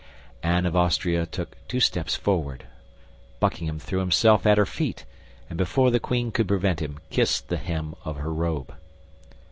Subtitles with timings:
[0.41, 2.63] Anne of Austria took two steps forward.
[3.39, 5.05] Buckingham threw himself at her feet,
[5.47, 8.73] and before the queen could prevent him, kissed the hem of her robe.